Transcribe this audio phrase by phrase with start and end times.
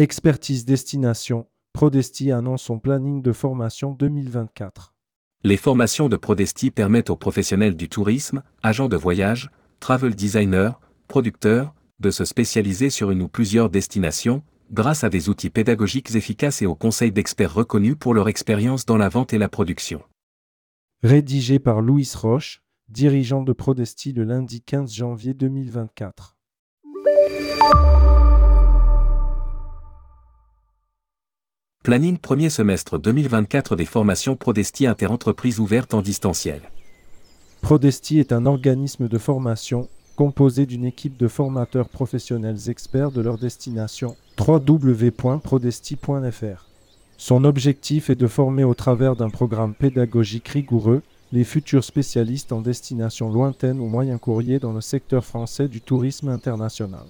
[0.00, 4.94] Expertise destination, Prodesti annonce son planning de formation 2024.
[5.44, 10.70] Les formations de Prodesti permettent aux professionnels du tourisme, agents de voyage, travel designers,
[11.06, 16.62] producteurs, de se spécialiser sur une ou plusieurs destinations, grâce à des outils pédagogiques efficaces
[16.62, 20.00] et aux conseils d'experts reconnus pour leur expérience dans la vente et la production.
[21.02, 26.38] Rédigé par Louis Roche, dirigeant de Prodesti le lundi 15 janvier 2024.
[31.82, 36.60] Planning premier semestre 2024 des formations Prodesti interentreprises ouvertes en distanciel.
[37.62, 43.38] Prodesti est un organisme de formation composé d'une équipe de formateurs professionnels experts de leur
[43.38, 46.66] destination www.prodesti.fr.
[47.16, 51.00] Son objectif est de former au travers d'un programme pédagogique rigoureux
[51.32, 56.28] les futurs spécialistes en destination lointaine ou moyen courrier dans le secteur français du tourisme
[56.28, 57.06] international.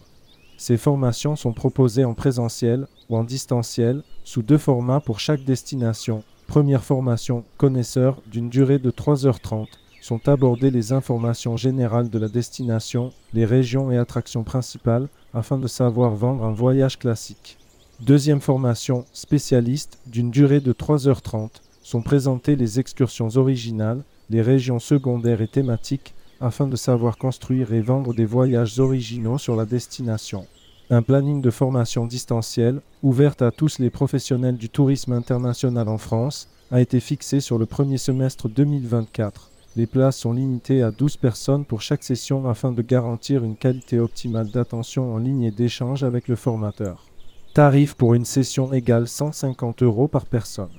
[0.61, 6.23] Ces formations sont proposées en présentiel ou en distanciel sous deux formats pour chaque destination.
[6.47, 9.69] Première formation connaisseur d'une durée de 3h30
[10.03, 15.67] sont abordées les informations générales de la destination, les régions et attractions principales afin de
[15.67, 17.57] savoir vendre un voyage classique.
[18.01, 25.41] Deuxième formation spécialiste d'une durée de 3h30 sont présentées les excursions originales, les régions secondaires
[25.41, 30.47] et thématiques afin de savoir construire et vendre des voyages originaux sur la destination.
[30.91, 36.49] Un planning de formation distancielle, ouverte à tous les professionnels du tourisme international en France,
[36.73, 39.51] a été fixé sur le premier semestre 2024.
[39.77, 44.01] Les places sont limitées à 12 personnes pour chaque session afin de garantir une qualité
[44.01, 47.07] optimale d'attention en ligne et d'échange avec le formateur.
[47.55, 50.71] Tarif pour une session égale 150 euros par personne.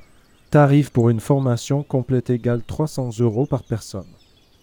[0.50, 4.08] Tarif pour une formation complète égale 300 euros par personne.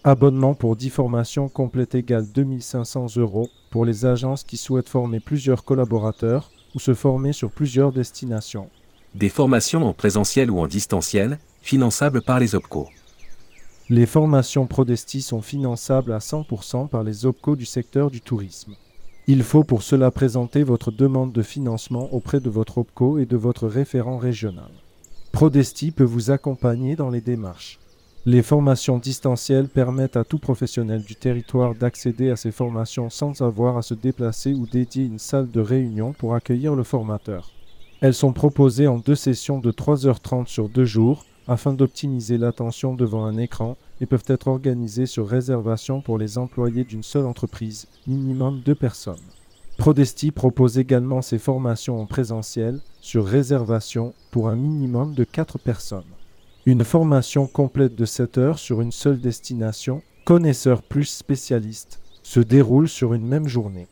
[0.09, 5.63] Abonnement pour 10 formations complètes égale 2500 euros pour les agences qui souhaitent former plusieurs
[5.63, 8.71] collaborateurs ou se former sur plusieurs destinations.
[9.13, 12.87] Des formations en présentiel ou en distanciel, finançables par les OPCO.
[13.91, 18.73] Les formations Prodesti sont finançables à 100% par les OPCO du secteur du tourisme.
[19.27, 23.37] Il faut pour cela présenter votre demande de financement auprès de votre OPCO et de
[23.37, 24.71] votre référent régional.
[25.33, 27.77] Prodesti peut vous accompagner dans les démarches.
[28.25, 33.77] Les formations distancielles permettent à tout professionnel du territoire d'accéder à ces formations sans avoir
[33.77, 37.51] à se déplacer ou dédier une salle de réunion pour accueillir le formateur.
[38.01, 43.23] Elles sont proposées en deux sessions de 3h30 sur deux jours afin d'optimiser l'attention devant
[43.23, 48.61] un écran et peuvent être organisées sur réservation pour les employés d'une seule entreprise, minimum
[48.65, 49.15] deux personnes.
[49.77, 56.03] Prodesti propose également ses formations en présentiel sur réservation pour un minimum de quatre personnes.
[56.69, 62.87] Une formation complète de 7 heures sur une seule destination, connaisseur plus spécialiste, se déroule
[62.87, 63.87] sur une même journée.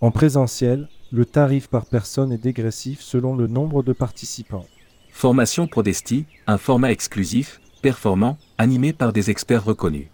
[0.00, 4.64] En présentiel, le tarif par personne est dégressif selon le nombre de participants.
[5.10, 10.06] Formation Prodesti, un format exclusif, performant, animé par des experts reconnus.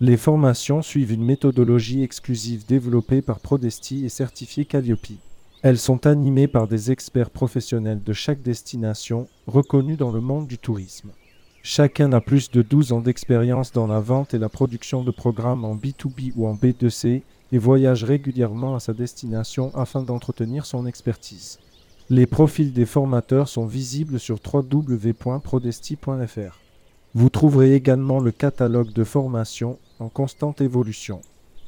[0.00, 5.18] Les formations suivent une méthodologie exclusive développée par Prodesti et certifiée Calliope.
[5.60, 10.56] Elles sont animées par des experts professionnels de chaque destination reconnus dans le monde du
[10.56, 11.10] tourisme.
[11.64, 15.64] Chacun a plus de 12 ans d'expérience dans la vente et la production de programmes
[15.64, 21.58] en B2B ou en B2C et voyage régulièrement à sa destination afin d'entretenir son expertise.
[22.08, 26.60] Les profils des formateurs sont visibles sur www.prodesti.fr.
[27.14, 31.20] Vous trouverez également le catalogue de formation en constante évolution.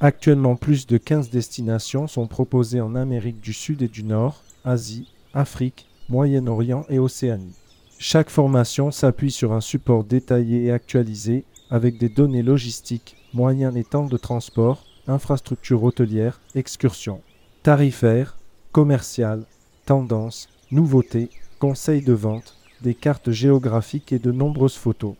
[0.03, 5.13] Actuellement, plus de 15 destinations sont proposées en Amérique du Sud et du Nord, Asie,
[5.35, 7.53] Afrique, Moyen-Orient et Océanie.
[7.99, 13.83] Chaque formation s'appuie sur un support détaillé et actualisé avec des données logistiques, moyens et
[13.83, 17.21] temps de transport, infrastructures hôtelières, excursions,
[17.61, 18.39] tarifaires,
[18.71, 19.45] commerciales,
[19.85, 21.29] tendances, nouveautés,
[21.59, 25.13] conseils de vente, des cartes géographiques et de nombreuses photos.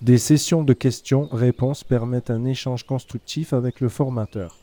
[0.00, 4.56] Des sessions de questions-réponses permettent un échange constructif avec le formateur.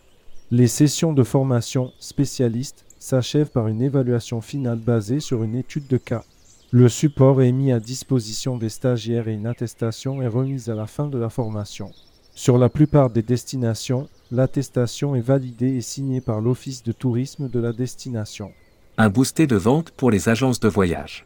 [0.50, 5.98] Les sessions de formation spécialistes s'achèvent par une évaluation finale basée sur une étude de
[5.98, 6.24] cas.
[6.72, 10.88] Le support est mis à disposition des stagiaires et une attestation est remise à la
[10.88, 11.92] fin de la formation.
[12.34, 17.60] Sur la plupart des destinations, l'attestation est validée et signée par l'Office de tourisme de
[17.60, 18.54] la destination.
[18.98, 21.26] Un boosté de vente pour les agences de voyage.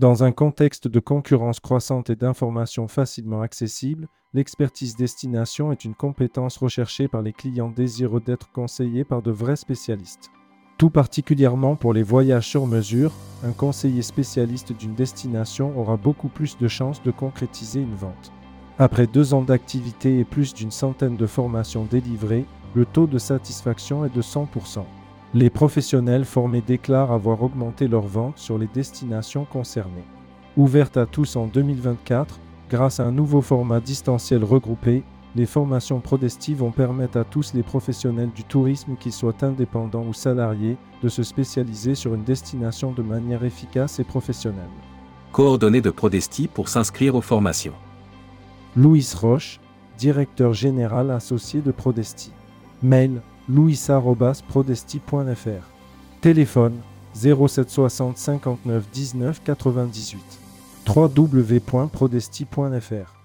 [0.00, 6.56] Dans un contexte de concurrence croissante et d'informations facilement accessibles, l'expertise destination est une compétence
[6.56, 10.32] recherchée par les clients désireux d'être conseillés par de vrais spécialistes.
[10.78, 13.12] Tout particulièrement pour les voyages sur mesure,
[13.44, 18.32] un conseiller spécialiste d'une destination aura beaucoup plus de chances de concrétiser une vente.
[18.80, 24.04] Après deux ans d'activité et plus d'une centaine de formations délivrées, le taux de satisfaction
[24.04, 24.84] est de 100%.
[25.34, 30.04] Les professionnels formés déclarent avoir augmenté leurs ventes sur les destinations concernées.
[30.56, 32.38] Ouverte à tous en 2024,
[32.70, 35.02] grâce à un nouveau format distanciel regroupé,
[35.34, 40.12] les formations Prodesti vont permettre à tous les professionnels du tourisme, qu'ils soient indépendants ou
[40.12, 44.70] salariés, de se spécialiser sur une destination de manière efficace et professionnelle.
[45.32, 47.74] Coordonnées de Prodesti pour s'inscrire aux formations.
[48.76, 49.58] Louis Roche,
[49.98, 52.30] directeur général associé de Prodesti.
[52.84, 55.70] Mail louisa.prodesti.fr.
[56.20, 56.74] Téléphone
[57.14, 60.18] 0760 59 19 98.
[60.86, 63.23] www.prodesti.fr